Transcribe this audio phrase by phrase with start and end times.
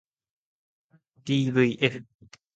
[1.25, 2.03] ｄｖｆ